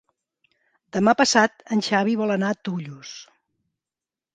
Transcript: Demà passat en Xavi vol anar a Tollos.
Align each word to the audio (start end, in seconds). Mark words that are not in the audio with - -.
Demà 0.97 1.15
passat 1.21 1.63
en 1.77 1.85
Xavi 1.91 2.19
vol 2.25 2.39
anar 2.39 2.53
a 2.57 2.61
Tollos. 2.67 3.17